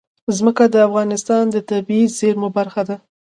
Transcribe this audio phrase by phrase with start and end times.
[0.37, 2.95] ځمکه د افغانستان د طبیعي زیرمو برخه ده.